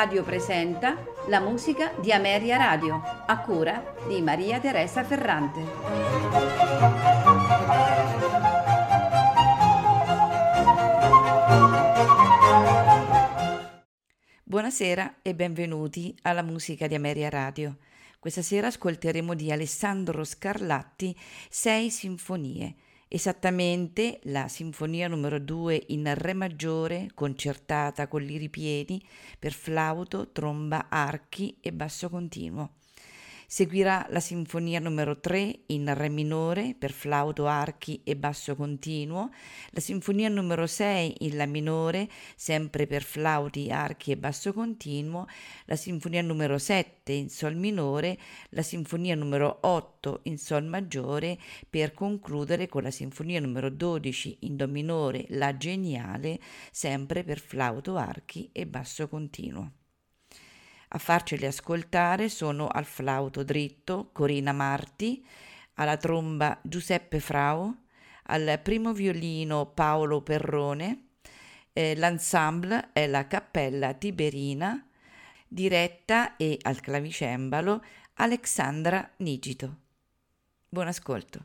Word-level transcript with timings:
Radio 0.00 0.22
presenta 0.22 0.96
la 1.26 1.40
musica 1.40 1.92
di 2.00 2.10
Ameria 2.10 2.56
Radio, 2.56 3.02
a 3.26 3.38
cura 3.40 3.96
di 4.08 4.22
Maria 4.22 4.58
Teresa 4.58 5.04
Ferrante. 5.04 5.60
Buonasera 14.42 15.16
e 15.20 15.34
benvenuti 15.34 16.16
alla 16.22 16.40
musica 16.40 16.86
di 16.86 16.94
Ameria 16.94 17.28
Radio. 17.28 17.76
Questa 18.18 18.40
sera 18.40 18.68
ascolteremo 18.68 19.34
di 19.34 19.52
Alessandro 19.52 20.24
Scarlatti 20.24 21.14
sei 21.50 21.90
sinfonie 21.90 22.74
esattamente 23.12 24.20
la 24.24 24.46
sinfonia 24.46 25.08
numero 25.08 25.40
2 25.40 25.86
in 25.88 26.14
Re 26.14 26.32
maggiore, 26.32 27.10
concertata 27.12 28.06
con 28.06 28.22
liri 28.22 28.48
per 29.36 29.52
flauto, 29.52 30.30
tromba, 30.30 30.86
archi 30.88 31.56
e 31.60 31.72
basso 31.72 32.08
continuo. 32.08 32.74
Seguirà 33.52 34.06
la 34.10 34.20
sinfonia 34.20 34.78
numero 34.78 35.18
3 35.18 35.62
in 35.66 35.92
Re 35.92 36.08
minore 36.08 36.76
per 36.78 36.92
flauto, 36.92 37.48
archi 37.48 38.00
e 38.04 38.14
basso 38.14 38.54
continuo, 38.54 39.30
la 39.70 39.80
sinfonia 39.80 40.28
numero 40.28 40.68
6 40.68 41.24
in 41.24 41.36
La 41.36 41.46
minore, 41.46 42.08
sempre 42.36 42.86
per 42.86 43.02
flauti, 43.02 43.72
archi 43.72 44.12
e 44.12 44.16
basso 44.16 44.52
continuo, 44.52 45.26
la 45.64 45.74
sinfonia 45.74 46.22
numero 46.22 46.58
7 46.58 47.10
in 47.10 47.28
Sol 47.28 47.56
minore, 47.56 48.16
la 48.50 48.62
sinfonia 48.62 49.16
numero 49.16 49.58
8 49.62 50.20
in 50.26 50.38
Sol 50.38 50.64
maggiore, 50.66 51.36
per 51.68 51.92
concludere 51.92 52.68
con 52.68 52.84
la 52.84 52.92
sinfonia 52.92 53.40
numero 53.40 53.68
12 53.68 54.36
in 54.42 54.54
Do 54.54 54.68
minore, 54.68 55.26
La 55.30 55.56
geniale, 55.56 56.38
sempre 56.70 57.24
per 57.24 57.40
flauto, 57.40 57.96
archi 57.96 58.48
e 58.52 58.64
basso 58.68 59.08
continuo. 59.08 59.72
A 60.92 60.98
farceli 60.98 61.46
ascoltare 61.46 62.28
sono 62.28 62.66
al 62.66 62.84
flauto 62.84 63.44
dritto 63.44 64.10
Corina 64.12 64.52
Marti, 64.52 65.24
alla 65.74 65.96
tromba 65.96 66.58
Giuseppe 66.62 67.20
Frau, 67.20 67.72
al 68.24 68.58
primo 68.62 68.92
violino 68.92 69.66
Paolo 69.66 70.20
Perrone, 70.22 71.10
eh, 71.72 71.94
l'ensemble 71.94 72.90
è 72.92 73.06
la 73.06 73.26
Cappella 73.28 73.94
Tiberina, 73.94 74.84
diretta 75.46 76.36
e 76.36 76.58
al 76.62 76.80
clavicembalo 76.80 77.84
Alexandra 78.14 79.08
Nigito. 79.18 79.76
Buon 80.68 80.88
ascolto. 80.88 81.44